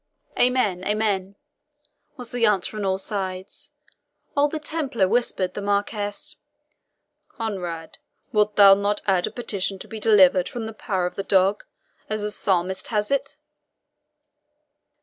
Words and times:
"Amen, 0.35 0.83
amen!" 0.83 1.35
was 2.17 2.33
answered 2.33 2.77
on 2.77 2.85
all 2.85 2.97
sides; 2.97 3.69
while 4.33 4.47
the 4.47 4.57
Templar 4.59 5.07
whispered 5.07 5.53
the 5.53 5.61
Marquis, 5.61 6.37
"Conrade, 7.29 7.99
wilt 8.31 8.55
thou 8.55 8.73
not 8.73 9.03
add 9.05 9.27
a 9.27 9.31
petition 9.31 9.77
to 9.77 9.87
be 9.87 9.99
delivered 9.99 10.49
from 10.49 10.65
the 10.65 10.73
power 10.73 11.05
of 11.05 11.13
the 11.13 11.21
dog, 11.21 11.65
as 12.09 12.23
the 12.23 12.31
Psalmist 12.31 12.87
hath 12.87 13.11
it?" 13.11 13.37